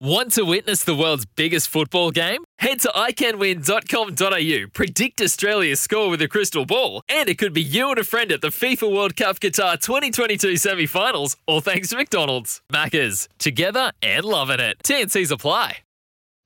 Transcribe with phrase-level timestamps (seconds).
[0.00, 2.44] Want to witness the world's biggest football game?
[2.58, 7.88] Head to iCanWin.com.au, predict Australia's score with a crystal ball, and it could be you
[7.88, 11.96] and a friend at the FIFA World Cup Qatar 2022 semi finals, all thanks to
[11.96, 12.60] McDonald's.
[12.70, 14.76] Maccas, together and loving it.
[14.84, 15.78] TNC's apply.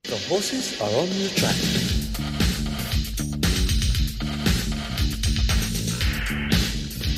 [0.04, 1.56] The horses are on the track.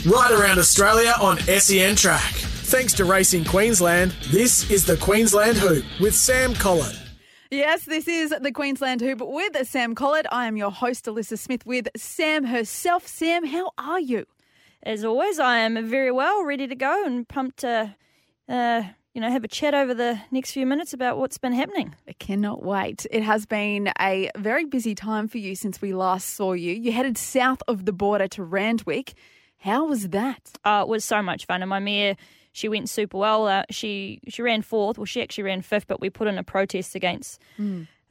[0.07, 2.52] Right around Australia on SEN Track.
[2.73, 6.99] Thanks to Racing Queensland, this is the Queensland Hoop with Sam Collett.
[7.51, 10.25] Yes, this is the Queensland Hoop with Sam Collett.
[10.33, 13.07] I am your host, Alyssa Smith, with Sam herself.
[13.07, 14.25] Sam, how are you?
[14.83, 17.95] As always, I am very well, ready to go and pumped to,
[18.49, 18.83] uh,
[19.13, 21.95] you know, have a chat over the next few minutes about what's been happening.
[22.09, 23.07] I cannot wait.
[23.11, 26.73] It has been a very busy time for you since we last saw you.
[26.73, 29.13] You headed south of the border to Randwick.
[29.59, 30.53] How was that?
[30.65, 32.17] Uh, it was so much fun, and my mare,
[32.53, 33.49] she went super well.
[33.49, 34.99] Uh, she she ran fourth.
[34.99, 37.41] Well, she actually ran fifth, but we put in a protest against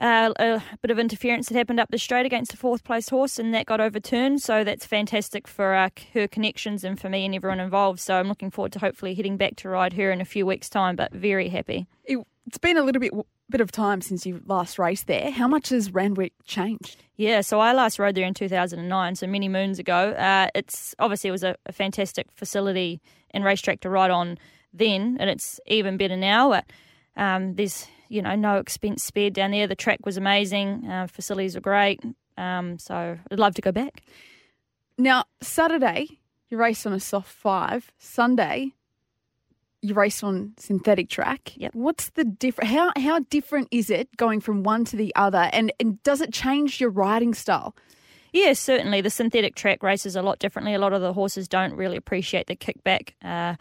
[0.01, 3.37] uh, a bit of interference that happened up the straight against a fourth place horse,
[3.37, 4.41] and that got overturned.
[4.41, 7.99] So that's fantastic for uh, her connections and for me and everyone involved.
[7.99, 10.69] So I'm looking forward to hopefully heading back to ride her in a few weeks'
[10.69, 10.95] time.
[10.95, 11.87] But very happy.
[12.03, 13.13] It, it's been a little bit
[13.49, 15.29] bit of time since you last raced there.
[15.29, 17.03] How much has Randwick changed?
[17.17, 20.11] Yeah, so I last rode there in 2009, so many moons ago.
[20.11, 24.37] Uh, it's obviously it was a, a fantastic facility and racetrack to ride on
[24.73, 26.49] then, and it's even better now.
[26.49, 26.65] But
[27.17, 29.67] um, there's you know no expense spared down there.
[29.67, 32.01] The track was amazing, uh, facilities are great.
[32.37, 34.01] Um, so I'd love to go back.
[34.97, 36.19] Now, Saturday,
[36.49, 37.91] you raced on a soft five.
[37.97, 38.73] Sunday,
[39.81, 41.53] you raced on synthetic track.
[41.55, 41.75] Yep.
[41.75, 42.69] What's the different?
[42.69, 45.49] How how different is it going from one to the other?
[45.51, 47.75] And and does it change your riding style?
[48.33, 49.01] Yeah, certainly.
[49.01, 50.73] The synthetic track races a lot differently.
[50.73, 53.13] A lot of the horses don't really appreciate the kickback.
[53.23, 53.55] Uh,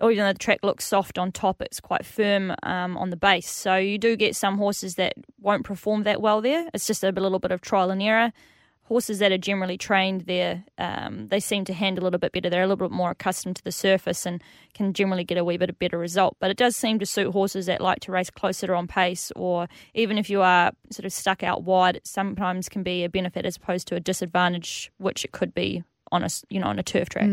[0.00, 3.16] or even though the track looks soft on top, it's quite firm um, on the
[3.16, 3.48] base.
[3.48, 6.68] So you do get some horses that won't perform that well there.
[6.74, 8.32] It's just a little bit of trial and error.
[8.86, 12.48] Horses that are generally trained there, um, they seem to handle a little bit better.
[12.48, 14.40] They're a little bit more accustomed to the surface and
[14.74, 16.36] can generally get a wee bit of better result.
[16.38, 19.68] But it does seem to suit horses that like to race closer on pace, or
[19.94, 23.44] even if you are sort of stuck out wide, it sometimes can be a benefit
[23.44, 25.82] as opposed to a disadvantage, which it could be
[26.12, 27.26] on a you know on a turf track.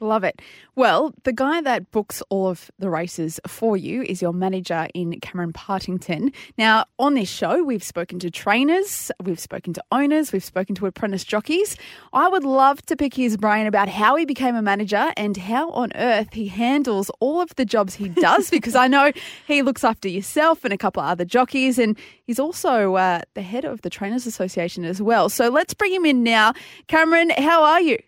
[0.00, 0.42] Love it.
[0.74, 5.18] Well, the guy that books all of the races for you is your manager in
[5.20, 6.32] Cameron Partington.
[6.58, 10.86] Now, on this show, we've spoken to trainers, we've spoken to owners, we've spoken to
[10.86, 11.76] apprentice jockeys.
[12.12, 15.70] I would love to pick his brain about how he became a manager and how
[15.70, 19.12] on earth he handles all of the jobs he does, because I know
[19.46, 23.42] he looks after yourself and a couple of other jockeys, and he's also uh, the
[23.42, 25.28] head of the Trainers Association as well.
[25.28, 26.52] So let's bring him in now.
[26.88, 27.98] Cameron, how are you?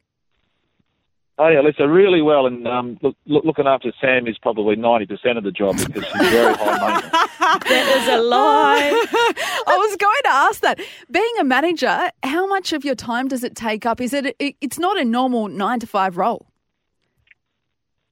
[1.38, 5.04] Oh yeah, Lisa, really well, and um, look, look, looking after Sam is probably ninety
[5.04, 7.22] percent of the job because she's very high maintenance.
[7.46, 9.06] That is a lie.
[9.66, 10.80] I was going to ask that.
[11.10, 14.00] Being a manager, how much of your time does it take up?
[14.00, 14.34] Is it?
[14.38, 16.46] it it's not a normal nine to five role.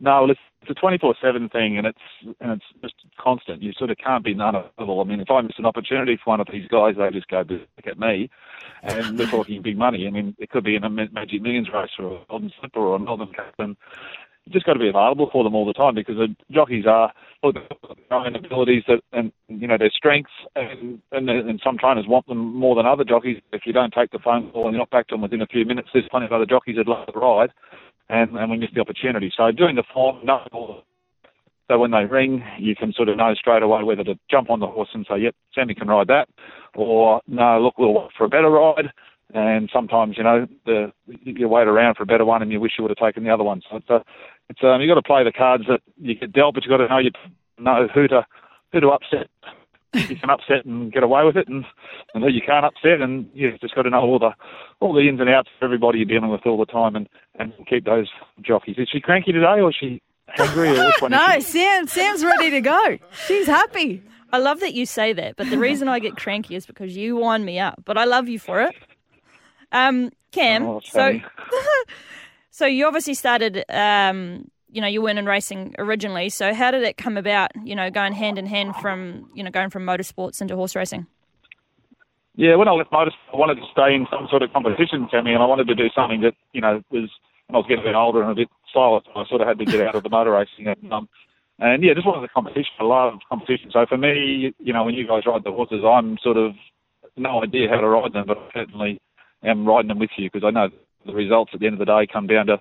[0.01, 0.35] No, well,
[0.69, 3.63] it's, a twenty-four seven thing, and it's and it's just constant.
[3.63, 5.01] You sort of can't be none of all.
[5.01, 7.45] I mean, if I miss an opportunity for one of these guys, they just go
[7.45, 8.31] back at me,
[8.83, 10.07] and we're talking big money.
[10.07, 12.97] I mean, it could be in a Magic Millions race or a Golden Slipper or
[12.97, 13.77] a Melbourne Cup, and
[14.45, 17.13] you just got to be available for them all the time because the jockeys are
[17.43, 22.07] look, their own abilities that and you know their strengths and, and and some trainers
[22.07, 23.41] want them more than other jockeys.
[23.53, 25.47] If you don't take the phone call and you're not back to them within a
[25.47, 27.51] few minutes, there's plenty of other jockeys that love to ride,
[28.09, 29.33] and and we missed the opportunity.
[29.37, 30.83] So doing the form, the
[31.69, 34.61] so when they ring, you can sort of know straight away whether to jump on
[34.61, 36.29] the horse and say, "Yep, Sammy can ride that,"
[36.75, 38.93] or "No, look, we'll wait for a better ride."
[39.33, 42.73] And sometimes, you know, the you wait around for a better one, and you wish
[42.79, 43.63] you would have taken the other one.
[43.71, 44.05] So it's a,
[44.51, 46.85] it's um, you got to play the cards that you get dealt, but you've got
[46.85, 47.11] to know you
[47.59, 48.27] know who to
[48.73, 49.29] who to upset.
[49.95, 51.65] You can upset and get away with it, and,
[52.15, 54.31] and who you can't upset, and you've just got to know all the
[54.81, 57.53] all the ins and outs of everybody you're dealing with all the time, and and
[57.69, 58.09] keep those
[58.43, 58.77] jockeys.
[58.79, 61.13] Is she cranky today, or is she hungry, or which one?
[61.13, 61.41] is No, she?
[61.43, 61.87] Sam.
[61.87, 62.99] Sam's ready to go.
[63.27, 64.03] She's happy.
[64.33, 67.15] I love that you say that, but the reason I get cranky is because you
[67.17, 67.83] wind me up.
[67.85, 68.75] But I love you for it.
[69.71, 71.21] Um, Cam, Oh, so
[72.51, 76.29] so you obviously started, um, you know, you weren't in racing originally.
[76.29, 77.53] So how did it come about?
[77.63, 81.07] You know, going hand in hand from you know going from motorsports into horse racing.
[82.35, 85.33] Yeah, when I left motor, I wanted to stay in some sort of competition, Tammy,
[85.33, 87.09] and I wanted to do something that you know was
[87.47, 89.07] when I was getting a bit older and a bit silent.
[89.07, 91.09] So I sort of had to get out of the motor racing, and um,
[91.61, 92.75] and yeah, just wanted the competition.
[92.81, 93.71] I love competition.
[93.73, 96.55] So for me, you know, when you guys ride the horses, I'm sort of
[97.17, 99.01] no idea how to ride them, but I certainly
[99.45, 100.69] am riding them with you because I know
[101.07, 102.59] the results at the end of the day come down to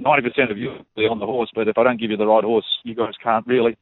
[0.00, 0.70] 90% of you
[1.08, 1.50] on the horse.
[1.54, 3.76] But if I don't give you the right horse, you guys can't really,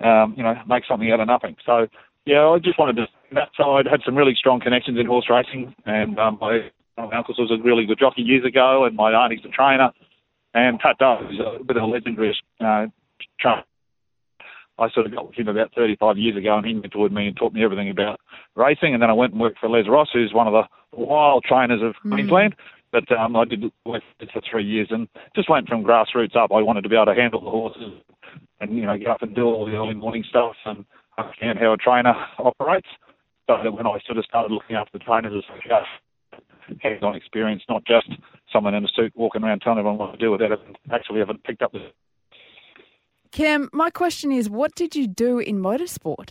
[0.00, 1.56] um, you know, make something out of nothing.
[1.64, 1.86] So
[2.26, 3.06] yeah, I just wanted to.
[3.06, 7.16] Say that side had some really strong connections in horse racing, and um, my, my
[7.16, 9.90] uncle was a really good jockey years ago, and my auntie's a trainer,
[10.54, 12.86] and Pat Dove is a bit of a legendary uh,
[13.40, 13.64] trainer.
[14.78, 17.36] I sort of got with him about 35 years ago, and he mentored me and
[17.36, 18.20] taught me everything about
[18.56, 18.92] racing.
[18.92, 20.64] And then I went and worked for Les Ross, who's one of the
[20.96, 22.12] wild trainers of Mm.
[22.12, 22.54] Queensland.
[22.94, 26.52] But um, I did work for three years and just went from grassroots up.
[26.52, 27.92] I wanted to be able to handle the horses
[28.60, 30.84] and you know get up and do all the early morning stuff and
[31.18, 32.86] understand how a trainer operates.
[33.48, 37.62] So that when I sort of started looking after the trainers as a hands-on experience,
[37.68, 38.06] not just
[38.52, 41.38] someone in a suit walking around telling everyone what to do without having- actually having
[41.38, 41.90] picked up the
[43.32, 46.30] Cam, my question is, what did you do in motorsport?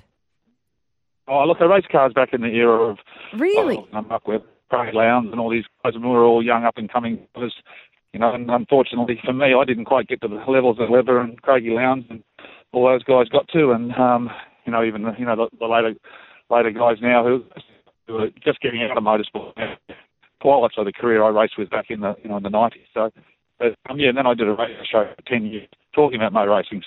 [1.27, 2.97] Oh, look, I raced cars back in the era of
[3.37, 3.77] Really?
[3.77, 6.63] Oh, I'm up with Craig Lowndes and all these guys, and we were all young
[6.63, 7.27] up and coming.
[7.35, 11.19] You know, and unfortunately for me, I didn't quite get to the levels that Webber
[11.19, 12.23] and Craigie Lowndes and
[12.71, 14.29] all those guys got to, and um,
[14.65, 15.93] you know, even you know the, the later
[16.49, 17.43] later guys now who,
[18.07, 19.53] who are just getting out of motorsport.
[20.41, 22.87] Pilots of the career I raced with back in the you know in the nineties.
[22.93, 23.11] So,
[23.59, 26.33] but, um, yeah, and then I did a radio show for ten years talking about
[26.33, 26.83] motor racing.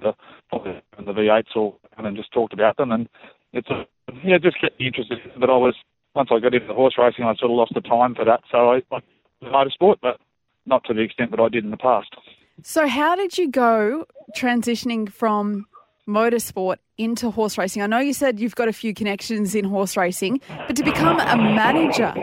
[0.00, 0.12] The
[0.52, 3.08] and the V8s all and then just talked about them, and
[3.52, 3.86] it's a,
[4.24, 5.18] yeah, just me interested.
[5.40, 5.74] But I was
[6.16, 8.40] once I got into horse racing, I sort of lost the time for that.
[8.50, 9.00] So I, I
[9.44, 10.18] motorsport, but
[10.64, 12.08] not to the extent that I did in the past.
[12.62, 15.66] So, how did you go transitioning from
[16.08, 17.82] motorsport into horse racing?
[17.82, 21.20] I know you said you've got a few connections in horse racing, but to become
[21.20, 22.14] a manager,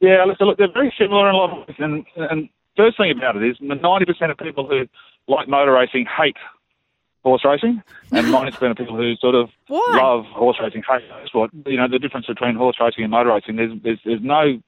[0.00, 1.76] Yeah, listen, look, they're very similar in a lot of ways.
[1.80, 4.86] And, and first thing about it is, the 90% of people who
[5.26, 6.36] like motor racing hate
[7.24, 7.82] horse racing,
[8.12, 9.98] and 90% of people who sort of Why?
[10.00, 11.50] love horse racing hate sport.
[11.66, 14.60] You know, the difference between horse racing and motor racing, there's, there's, there's no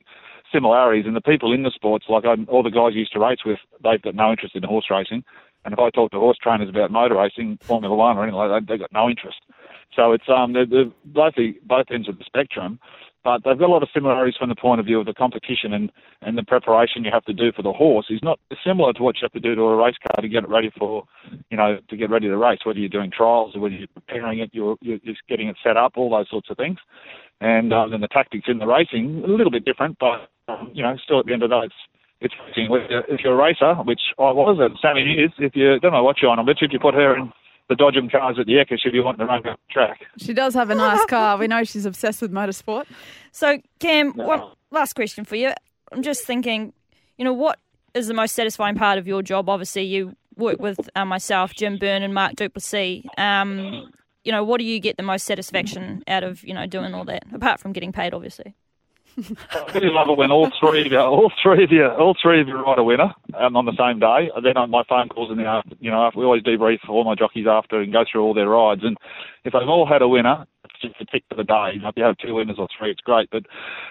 [0.53, 1.07] similarities.
[1.07, 3.45] And the people in the sports, like I'm, all the guys I used to race
[3.45, 5.25] with, they've got no interest in horse racing.
[5.65, 8.51] And if I talk to horse trainers about motor racing, Formula One or anything like
[8.51, 9.39] that, they've got no interest.
[9.95, 12.79] So it's um, they're, they're both the both ends of the spectrum,
[13.23, 15.75] but they've got a lot of similarities from the point of view of the competition
[15.75, 19.03] and, and the preparation you have to do for the horse is not similar to
[19.03, 21.05] what you have to do to a race car to get it ready for,
[21.51, 22.61] you know, to get ready to race.
[22.65, 25.77] Whether you're doing trials or whether you're preparing it, you're you're just getting it set
[25.77, 26.79] up, all those sorts of things.
[27.41, 30.83] And uh, then the tactics in the racing a little bit different, but um, you
[30.83, 31.75] know, still at the end of the day, it's
[32.21, 32.69] it's racing.
[33.09, 36.17] If you're a racer, which I was, and Sammy is, if you don't know what
[36.21, 37.33] you're on, you if you put her in
[37.71, 40.01] the Dodgem cars at the Ekka, she'd be wanting to run the track.
[40.19, 41.39] she does have a nice car.
[41.39, 42.85] We know she's obsessed with motorsport.
[43.31, 45.53] So, Cam, one last question for you.
[45.93, 46.73] I'm just thinking,
[47.17, 47.61] you know, what
[47.95, 49.49] is the most satisfying part of your job?
[49.49, 53.05] Obviously, you work with uh, myself, Jim Byrne, and Mark Du Plessis.
[53.17, 53.93] Um,
[54.25, 57.05] you know, what do you get the most satisfaction out of, you know, doing all
[57.05, 58.55] that, apart from getting paid, obviously?
[59.19, 62.41] I really love it when all three of you, all three of you, all three
[62.41, 64.31] of you write a winner um, on the same day.
[64.35, 67.15] And then my phone calls in the after, you know, we always debrief all my
[67.15, 68.83] jockeys after and go through all their rides.
[68.85, 68.97] And
[69.45, 71.73] if they've all had a winner, it's just a tick for the day.
[71.75, 73.29] If you have two winners or three, it's great.
[73.31, 73.45] But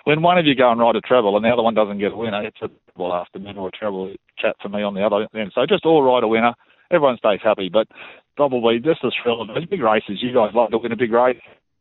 [0.06, 2.14] when one of you go and ride a treble and the other one doesn't get
[2.14, 5.28] a winner, it's a well afternoon or a treble chat for me on the other
[5.36, 5.52] end.
[5.54, 6.54] So just all ride a winner.
[6.92, 7.88] Everyone stays happy, but
[8.36, 10.20] probably just the thrill of those big races.
[10.22, 11.40] You guys love to win a big race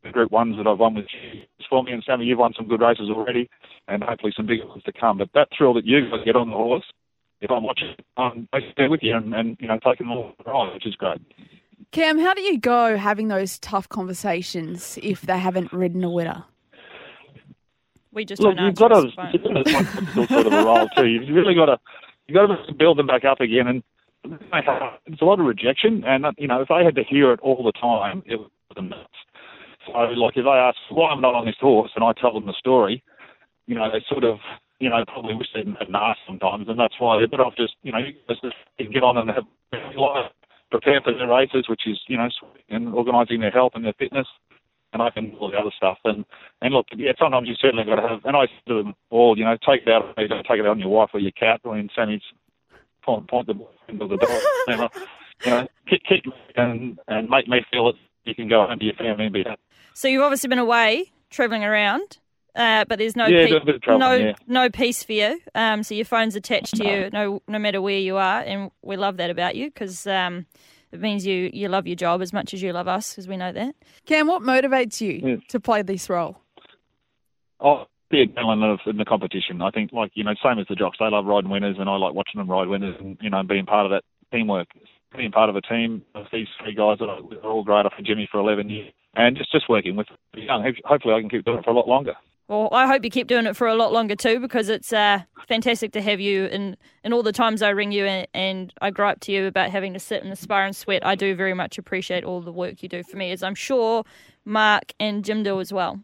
[0.09, 2.67] the Group Ones that I've won with you, for me and Sammy, you've won some
[2.67, 3.49] good races already,
[3.87, 5.19] and hopefully some bigger ones to come.
[5.19, 6.85] But that thrill that you guys get on the horse,
[7.41, 10.51] if I'm watching, I'm basically with you and, and you know taking them all the
[10.51, 11.21] ride, which is great.
[11.93, 16.45] Cam, how do you go having those tough conversations if they haven't ridden a winner?
[18.13, 21.07] We just Look, don't you've got to, you've got to sort of a role too.
[21.07, 21.79] You've really got to,
[22.27, 23.69] you've got to build them back up again.
[23.69, 23.83] And
[25.07, 26.05] it's a lot of rejection.
[26.05, 28.83] And you know, if I had to hear it all the time, it would be
[28.83, 29.09] nuts.
[29.93, 32.47] So, like, if they ask why I'm not on this horse, and I tell them
[32.47, 33.03] the story,
[33.67, 34.39] you know, they sort of,
[34.79, 37.75] you know, probably wish they hadn't asked sometimes, and that's why they're better off just,
[37.83, 38.43] you know, just
[38.93, 39.45] get on and have
[40.71, 42.29] prepare for their races, which is, you know,
[42.69, 44.27] and organising their health and their fitness
[44.93, 45.99] and I can do all the other stuff.
[46.05, 46.25] And
[46.63, 48.21] and look, yeah, sometimes you certainly got to have.
[48.25, 50.17] And I to them all, you know, take it out.
[50.17, 52.23] me, Don't take it out on your wife or your cat or in Sammy's
[53.03, 53.55] point, point the
[53.89, 54.41] end of the door.
[54.69, 54.89] you know,
[55.45, 58.95] you kick, kick and and make me feel that you can go home to your
[58.95, 59.61] family and be happy.
[59.99, 62.19] So you've obviously been away travelling around,
[62.55, 64.33] uh, but there's no Yeah, pe- doing a bit of travelling, no yeah.
[64.47, 65.41] no peace for you.
[65.57, 68.97] Um, so your phone's attached to you no no matter where you are, and we
[68.97, 70.47] love that about you because um,
[70.93, 73.37] it means you you love your job as much as you love us, because we
[73.37, 73.75] know that.
[74.07, 75.37] Cam, what motivates you Yeah.
[75.49, 76.39] to play this role?
[77.59, 79.61] Oh, the adrenaline of in the competition.
[79.63, 80.99] I think, like you know, same as the jocks.
[81.01, 83.67] They love riding winners, and I like watching them ride winners, and you know, being
[83.67, 84.69] part of that teamwork,
[85.17, 87.85] being part of a team of these three guys that are are all great.
[87.85, 90.75] I've Jimmy for 11 years, and just just working with the young.
[90.85, 92.15] Hopefully, I can keep doing it for a lot longer.
[92.49, 95.21] Well, I hope you keep doing it for a lot longer too, because it's uh,
[95.49, 96.47] fantastic to have you.
[96.47, 99.71] And and all the times I ring you and, and I gripe to you about
[99.71, 102.53] having to sit in the spar and sweat, I do very much appreciate all the
[102.53, 104.05] work you do for me, as I'm sure
[104.47, 106.01] Mark, and Jim Do as well.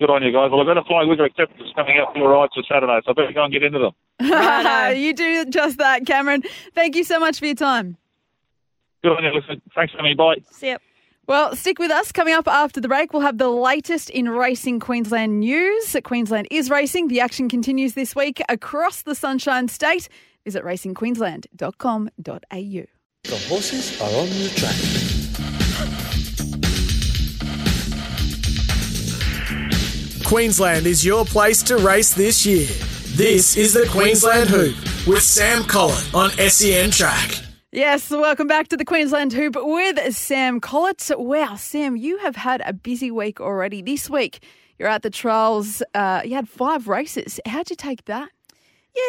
[0.00, 0.50] Good on you guys.
[0.50, 3.12] Well, I've got a fly wigger acceptance coming out for your rides for Saturday, so
[3.12, 3.92] I better go and get into them.
[4.96, 6.42] you do just that, Cameron.
[6.74, 7.96] Thank you so much for your time.
[9.02, 9.30] Good on you.
[9.30, 10.14] Listen, thanks for me.
[10.14, 10.36] Bye.
[10.50, 10.78] See ya.
[11.26, 12.12] Well, stick with us.
[12.12, 15.96] Coming up after the break, we'll have the latest in racing Queensland news.
[16.04, 17.08] Queensland is racing.
[17.08, 20.08] The action continues this week across the Sunshine State.
[20.44, 22.86] Visit racingqueensland.com.au.
[23.24, 24.76] The horses are on the track.
[30.24, 32.68] Queensland is your place to race this year.
[33.16, 37.45] This is the Queensland Hoop with Sam Collett on SEN Track.
[37.76, 41.10] Yes, welcome back to the Queensland Hoop with Sam Collett.
[41.10, 43.82] Wow, Sam, you have had a busy week already.
[43.82, 44.42] This week,
[44.78, 45.82] you're at the trials.
[45.94, 47.38] Uh, you had five races.
[47.44, 48.30] How'd you take that?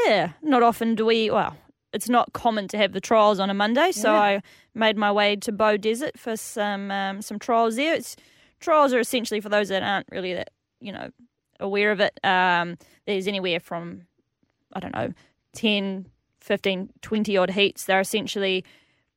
[0.06, 1.30] Yeah, not often do we.
[1.32, 1.56] Well,
[1.94, 4.20] it's not common to have the trials on a Monday, so Yeah.
[4.22, 4.42] I
[4.76, 7.94] made my way to Beaudesert for some um, some trials there.
[7.96, 8.18] It's
[8.60, 10.50] trials are essentially for those that aren't really that
[10.82, 11.10] you know
[11.62, 12.20] aware of it.
[12.22, 14.08] Um, there's anywhere from
[14.74, 15.14] I don't know
[15.54, 16.08] 10,
[16.48, 17.86] 15, 20 odd heats.
[17.86, 18.64] They're essentially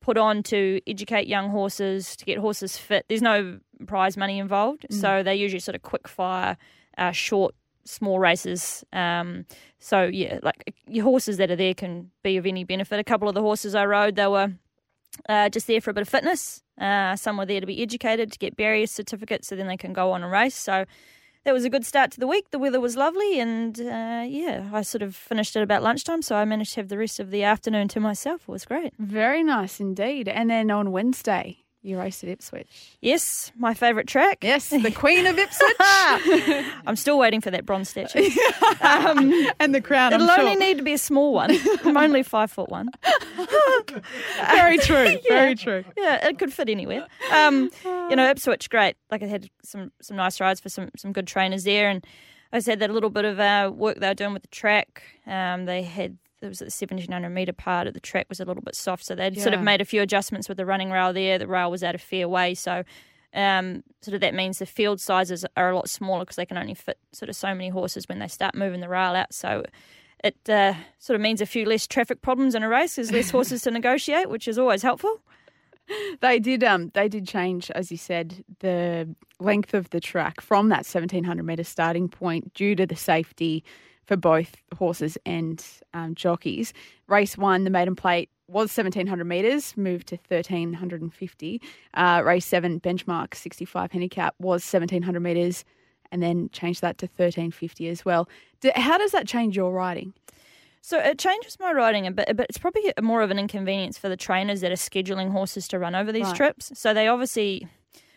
[0.01, 3.07] put on to educate young horses to get horses fit.
[3.09, 6.57] There's no prize money involved, so they're usually sort of quick fire,
[6.99, 8.85] uh, short, small races.
[8.93, 9.47] Um,
[9.79, 12.99] so yeah, like your horses that are there can be of any benefit.
[12.99, 14.53] A couple of the horses I rode, they were
[15.29, 16.63] uh, just there for a bit of fitness.
[16.79, 19.93] Uh, some were there to be educated to get barrier certificates, so then they can
[19.93, 20.57] go on and race.
[20.57, 20.87] So
[21.45, 22.51] that was a good start to the week.
[22.51, 26.37] The weather was lovely, and uh, yeah, I sort of finished at about lunchtime, so
[26.37, 28.43] I managed to have the rest of the afternoon to myself.
[28.43, 28.93] It was great.
[28.99, 30.29] Very nice indeed.
[30.29, 32.97] And then on Wednesday, you raced at Ipswich.
[33.01, 34.39] Yes, my favourite track.
[34.43, 35.77] Yes, the Queen of Ipswich.
[36.87, 38.31] I'm still waiting for that bronze statue.
[38.81, 40.45] um, and the crown, I'm it'll sure.
[40.45, 41.57] only need to be a small one.
[41.85, 42.91] I'm only five foot one.
[44.53, 45.19] Very true.
[45.29, 45.85] Very true.
[45.97, 47.07] Yeah, it could fit anywhere.
[47.33, 48.97] Um, you know, Ipswich, great.
[49.11, 52.07] Like I had some some nice rides for some some good trainers there, and
[52.53, 55.03] I said that a little bit of uh, work they were doing with the track.
[55.27, 58.45] Um, they had there was the seventeen hundred meter part of the track was a
[58.45, 61.13] little bit soft, so they'd sort of made a few adjustments with the running rail
[61.13, 61.39] there.
[61.39, 62.85] The rail was out of fair way, so.
[63.33, 66.57] Um, sort of that means the field sizes are a lot smaller because they can
[66.57, 69.33] only fit sort of so many horses when they start moving the rail out.
[69.33, 69.63] So
[70.25, 72.97] it uh, sort of means a few less traffic problems in a race.
[72.97, 75.21] There's less horses to negotiate, which is always helpful.
[76.21, 80.69] They did um they did change, as you said, the length of the track from
[80.69, 83.65] that seventeen hundred metre starting point due to the safety
[84.11, 85.65] for both horses and
[85.95, 86.73] um, jockeys.
[87.07, 91.63] Race one, the maiden plate was seventeen hundred metres, moved to thirteen hundred and fifty.
[91.95, 95.65] Uh, race seven, benchmark sixty five handicap was seventeen hundred metres,
[96.11, 98.29] and then changed that to thirteen fifty as well.
[98.61, 100.13] D how does that change your riding?
[100.81, 104.09] So it changes my riding a bit, but it's probably more of an inconvenience for
[104.09, 106.35] the trainers that are scheduling horses to run over these Right.
[106.37, 106.73] trips.
[106.75, 107.69] So they obviously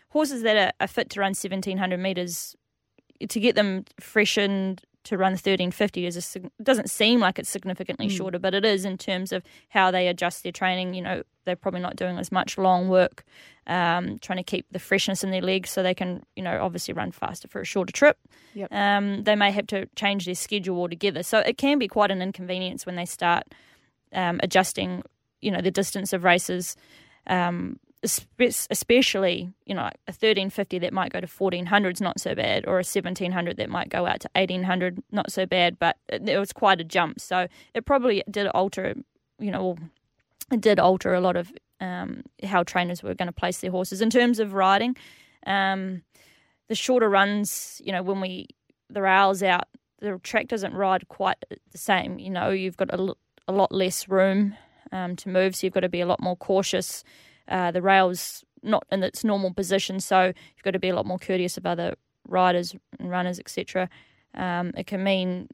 [0.09, 2.55] horses that are, are fit to run seventeen hundred meters
[3.29, 8.07] to get them freshened to run thirteen fifty is a, doesn't seem like it's significantly
[8.09, 10.93] shorter, but it is in terms of how they adjust their training.
[10.93, 13.25] You know, they're probably not doing as much long work,
[13.67, 16.93] um, trying to keep the freshness in their legs so they can, you know, obviously
[16.93, 18.17] run faster for a shorter trip
[18.55, 18.71] Yep.
[18.71, 21.23] um, they may have to change their schedule altogether.
[21.23, 23.43] So it can be quite an inconvenience when they start
[24.13, 25.03] um, adjusting,
[25.41, 26.77] you know, the distance of races,
[27.27, 32.65] um, especially, you know, a 1350 that might go to 1400 is not so bad,
[32.65, 36.51] or a 1700 that might go out to 1800, not so bad, but it, was
[36.51, 37.19] quite a jump.
[37.19, 38.95] So it probably did alter,
[39.39, 39.77] you know,
[40.51, 44.01] it did alter a lot of um, how trainers were going to place their horses
[44.01, 44.95] in terms of riding.
[45.47, 46.03] Um,
[46.67, 48.47] the shorter runs, you know, when we
[48.89, 49.67] the rails out,
[49.99, 51.37] the track doesn't ride quite
[51.71, 52.19] the same.
[52.19, 54.55] You know, you've got a lot less room
[54.91, 57.03] um, to move, so you've got to be a lot more cautious.
[57.47, 61.05] Uh, the rail's not in its normal position, so you've got to be a lot
[61.05, 61.95] more courteous of other
[62.27, 63.89] riders and runners, etc.
[64.33, 65.49] Um, it can mean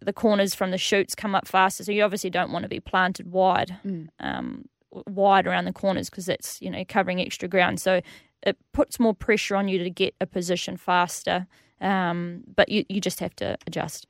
[0.00, 2.80] the corners from the chutes come up faster, so you obviously don't want to be
[2.80, 3.76] planted wide,
[4.20, 4.64] um,
[5.06, 7.80] wide around the corners because that's you know covering extra ground.
[7.80, 8.00] So
[8.42, 11.46] it puts more pressure on you to get a position faster.
[11.80, 14.06] Um, but you, you just have to adjust.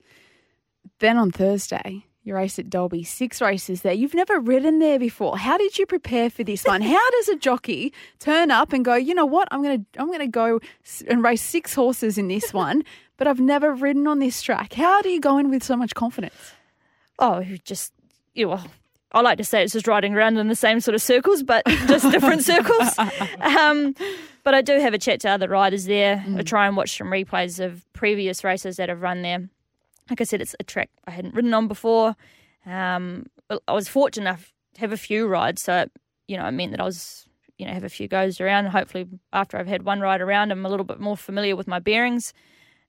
[1.00, 3.04] Then on Thursday, you race at Dalby.
[3.04, 3.92] Six races there.
[3.92, 5.36] You've never ridden there before.
[5.36, 6.80] How did you prepare for this one?
[6.80, 9.46] How does a jockey turn up and go, you know what?
[9.50, 10.58] I'm gonna I'm gonna go
[11.06, 12.82] and race six horses in this one,
[13.18, 14.72] but I've never ridden on this track.
[14.72, 16.52] How do you go in with so much confidence?
[17.18, 17.92] Oh, you just
[18.34, 18.66] you well,
[19.12, 21.64] I like to say it's just riding around in the same sort of circles, but
[21.66, 22.98] just different circles.
[23.40, 23.94] Um,
[24.42, 26.24] but I do have a chat to other riders there.
[26.36, 29.48] I try and watch some replays of previous races that have run there.
[30.10, 32.16] Like I said, it's a track I hadn't ridden on before.
[32.66, 33.26] Um,
[33.68, 35.86] I was fortunate enough to have a few rides, so
[36.26, 37.26] you know, it meant that I was
[37.58, 38.66] you know, have a few goes around.
[38.66, 41.78] Hopefully, after I've had one ride around, I'm a little bit more familiar with my
[41.78, 42.32] bearings.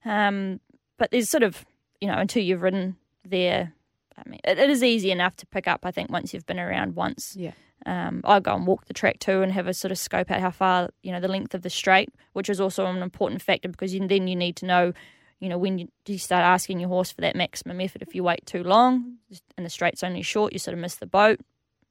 [0.04, 0.60] Um,
[0.98, 1.64] but there's sort of,
[2.00, 3.72] you know, until you've ridden there,
[4.16, 5.80] I mean, it, it is easy enough to pick up.
[5.84, 7.36] I think once you've been around once.
[7.38, 7.52] Yeah.
[7.84, 10.40] Um, I go and walk the track too, and have a sort of scope out
[10.40, 13.68] how far, you know, the length of the straight, which is also an important factor
[13.68, 14.92] because you, then you need to know,
[15.40, 18.02] you know, when you, do you start asking your horse for that maximum effort.
[18.02, 19.16] If you wait too long
[19.56, 21.40] and the straight's only short, you sort of miss the boat.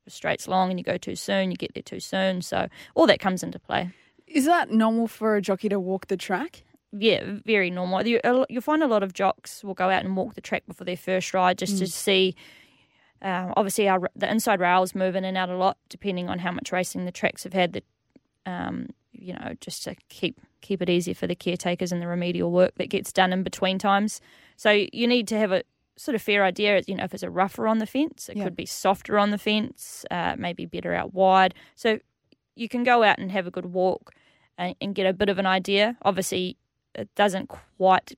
[0.06, 2.42] The straight's long and you go too soon, you get there too soon.
[2.42, 3.92] So all that comes into play.
[4.28, 6.64] Is that normal for a jockey to walk the track?
[6.98, 8.06] yeah, very normal.
[8.06, 10.86] You, you'll find a lot of jocks will go out and walk the track before
[10.86, 12.36] their first ride just to see.
[13.22, 16.52] Um, obviously, our the inside rails move in and out a lot depending on how
[16.52, 17.74] much racing the tracks have had.
[17.74, 17.84] That
[18.46, 22.52] um, you know, just to keep keep it easier for the caretakers and the remedial
[22.52, 24.20] work that gets done in between times.
[24.58, 25.64] So you need to have a
[25.98, 26.82] sort of fair idea.
[26.88, 28.44] You know, if it's a rougher on the fence, it Yeah.
[28.46, 31.54] could be softer on the fence, uh, maybe better out wide.
[31.76, 32.00] So
[32.56, 34.14] you can go out and have a good walk
[34.58, 35.98] and, and get a bit of an idea.
[36.02, 36.58] Obviously,
[36.94, 38.18] it doesn't quite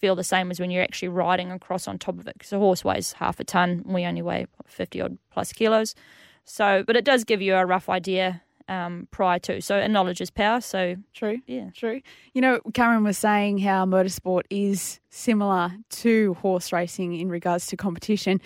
[0.00, 2.58] feel the same as when you're actually riding across on top of it because a
[2.58, 3.82] horse weighs half a ton.
[3.86, 5.94] We only weigh 50 odd plus kilos.
[6.44, 9.60] So, but it does give you a rough idea um, prior to.
[9.60, 10.60] So, and knowledge is power.
[10.60, 11.40] So, True.
[11.46, 11.70] yeah.
[11.74, 12.00] True.
[12.34, 17.76] You know, Cameron was saying how motorsport is similar to horse racing in regards to
[17.76, 18.40] competition.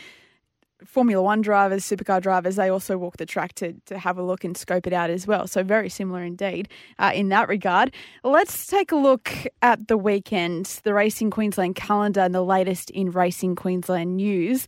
[0.84, 4.44] Formula One drivers, supercar drivers, they also walk the track to, to have a look
[4.44, 5.46] and scope it out as well.
[5.46, 6.68] So, very similar indeed
[6.98, 7.94] uh, in that regard.
[8.22, 9.32] Let's take a look
[9.62, 14.66] at the weekend, the Racing Queensland calendar, and the latest in Racing Queensland news.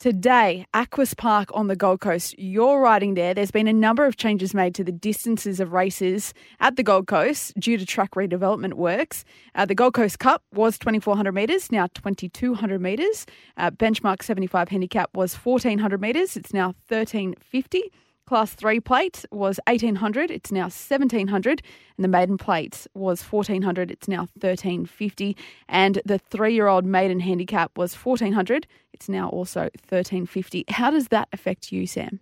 [0.00, 2.32] Today, Aquis Park on the Gold Coast.
[2.38, 3.34] You're riding there.
[3.34, 7.08] There's been a number of changes made to the distances of races at the Gold
[7.08, 9.24] Coast due to track redevelopment works.
[9.56, 13.26] Uh, the Gold Coast Cup was 2,400 metres, now 2,200 metres.
[13.56, 17.90] Uh, benchmark 75 handicap was 1,400 metres, it's now 1,350.
[18.28, 21.62] Class 3 plate was 1800, it's now 1700,
[21.96, 25.34] and the maiden plate was 1400, it's now 1350,
[25.66, 30.66] and the 3-year-old maiden handicap was 1400, it's now also 1350.
[30.68, 32.20] How does that affect you, Sam?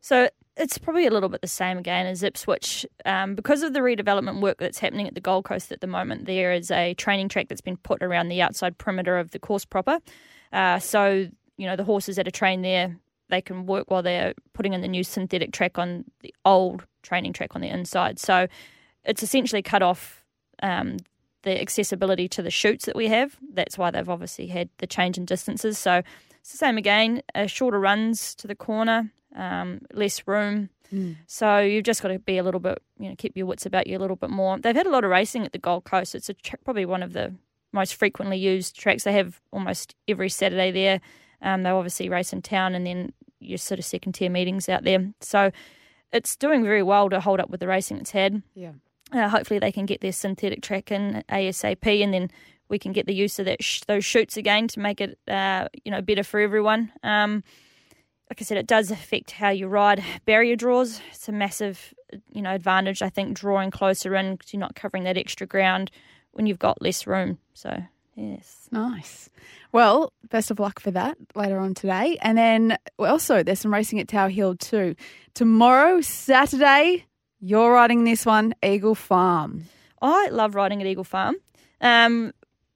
[0.00, 2.84] So it's probably a little bit the same again as Ipswich.
[3.04, 6.24] Um, because of the redevelopment work that's happening at the Gold Coast at the moment,
[6.24, 9.64] there is a training track that's been put around the outside perimeter of the course
[9.64, 10.00] proper.
[10.52, 12.96] Uh, so, you know, the horses that are trained there,
[13.32, 17.32] they can work while they're putting in the new synthetic track on the old training
[17.32, 18.20] track on the inside.
[18.20, 18.46] So
[19.04, 20.24] it's essentially cut off
[20.62, 20.98] um,
[21.42, 23.36] the accessibility to the chutes that we have.
[23.52, 25.78] That's why they've obviously had the change in distances.
[25.78, 26.02] So
[26.40, 30.68] it's the same again, uh, shorter runs to the corner, um, less room.
[31.26, 33.86] So you've just got to be a little bit, you know, keep your wits about
[33.86, 34.58] you a little bit more.
[34.58, 36.14] They've had a lot of racing at the Gold Coast.
[36.14, 37.34] It's a probably one of the
[37.72, 39.04] most frequently used tracks.
[39.04, 41.00] They have almost every Saturday there.
[41.40, 43.12] Um, they obviously race in town and then
[43.42, 45.12] your sort of second tier meetings out there.
[45.20, 45.50] So
[46.12, 48.42] it's doing very well to hold up with the racing it's had.
[48.54, 48.72] Yeah.
[49.12, 52.30] Uh, hopefully they can get their synthetic track in ASAP, and then
[52.68, 55.68] we can get the use of that sh- those chutes again to make it uh,
[55.84, 56.90] you know better for everyone.
[57.02, 57.44] Um,
[58.30, 60.02] like I said, it does affect how you ride.
[60.24, 61.92] Barrier draws, it's a massive
[62.32, 63.02] you know advantage.
[63.02, 65.90] I think drawing closer in because you're not covering that extra ground
[66.32, 67.38] when you've got less room.
[67.52, 67.82] So
[68.14, 68.68] yes.
[68.70, 69.30] Nice.
[69.72, 72.18] Well, best of luck for that later on today.
[72.22, 74.94] And then also, there's some racing at Tower Hill too.
[75.34, 77.06] Tomorrow, Saturday,
[77.40, 79.64] you're riding this one, Eagle Farm.
[80.00, 81.36] I love riding at Eagle Farm.
[81.80, 82.32] Um,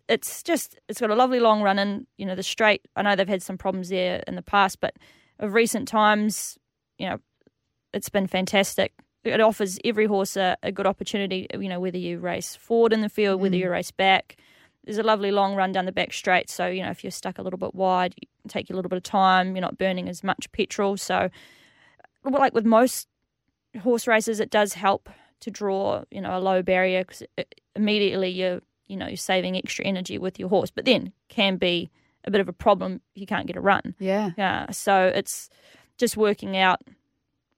[0.08, 2.06] it's just it's got a lovely long run in.
[2.16, 2.82] You know the straight.
[2.94, 4.94] I know they've had some problems there in the past, but
[5.38, 6.58] of recent times,
[6.98, 7.18] you know,
[7.92, 8.92] it's been fantastic.
[9.24, 11.48] It offers every horse a, a good opportunity.
[11.52, 14.36] You know, whether you race forward in the field, whether you race back.
[14.86, 16.48] There's a lovely long run down the back straight.
[16.48, 18.76] So you know, if you're stuck a little bit wide, you can take you a
[18.76, 19.54] little bit of time.
[19.54, 20.96] You're not burning as much petrol.
[20.96, 21.28] So,
[22.24, 23.08] like with most
[23.82, 27.22] horse races, it does help to draw, you know, a low barrier because
[27.74, 30.70] immediately you're, you know, you're saving extra energy with your horse.
[30.70, 31.90] But then can be
[32.24, 33.94] a bit of a problem if you can't get a run.
[33.98, 34.30] Yeah.
[34.36, 35.48] Yeah, so it's
[35.98, 36.80] just working out,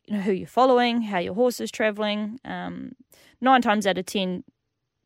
[0.07, 2.39] you know, who you're following, how your horse is traveling.
[2.45, 2.93] Um,
[3.41, 4.45] nine times out of ten,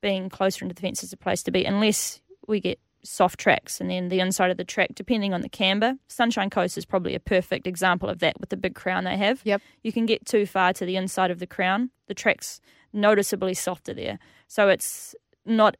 [0.03, 3.81] being closer into the fence is a place to be, unless we get soft tracks
[3.81, 5.95] and then the inside of the track, depending on the camber.
[6.09, 9.41] Sunshine Coast is probably a perfect example of that with the big crown they have.
[9.45, 9.63] Yep.
[9.83, 11.91] You can get too far to the inside of the crown.
[12.07, 12.61] The track's
[12.93, 14.19] noticeably softer there.
[14.47, 15.15] So it's
[15.47, 15.77] not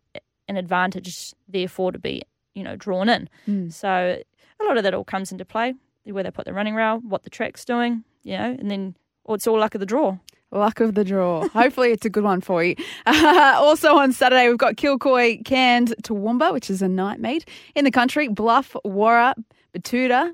[0.49, 2.23] an advantage, therefore, to be,
[2.55, 3.29] you know, drawn in.
[3.45, 3.69] Hmm.
[3.69, 4.23] So
[4.61, 7.23] a lot of that all comes into play where they put the running rail, what
[7.23, 10.19] the track's doing, you know, and then well, it's all luck of the draw.
[10.53, 11.49] Luck of the draw.
[11.49, 12.77] Hopefully, it's a good one for you.
[13.07, 17.87] Uh, also on Saturday, we've got Kilcoy, Cairns, Toowoomba, which is a night meet in
[17.87, 18.29] the country.
[18.29, 19.35] Bluff, Warra,
[19.75, 20.31] Betoota,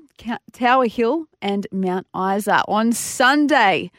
[0.51, 2.63] Tower Hill, and Mount Isa.
[2.67, 3.91] On Sunday,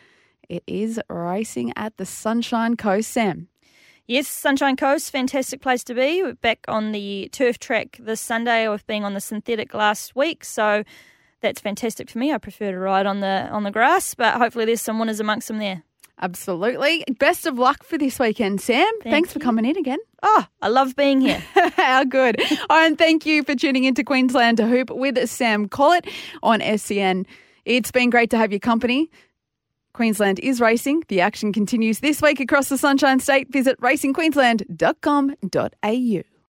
[0.50, 3.48] It is racing at the Sunshine Coast, Sam.
[4.06, 6.22] Yes, Sunshine Coast, fantastic place to be.
[6.22, 10.44] We're back on the turf track this Sunday with being on the synthetic last week,
[10.44, 10.82] so
[11.40, 12.32] that's fantastic for me.
[12.32, 15.46] I prefer to ride on the on the grass, but hopefully there's some winners amongst
[15.48, 15.84] them there.
[16.20, 17.04] Absolutely.
[17.18, 18.86] Best of luck for this weekend, Sam.
[19.02, 19.98] Thank Thanks for coming in again.
[20.22, 21.42] Oh, I love being here.
[21.76, 22.36] How good.
[22.68, 26.06] oh, and thank you for tuning into Queensland to Hoop with Sam Collett
[26.42, 27.26] on SEN.
[27.64, 29.10] It's been great to have your company.
[29.92, 31.02] Queensland is racing.
[31.08, 33.50] The action continues this week across the Sunshine State.
[33.50, 36.29] Visit racingqueensland.com.au.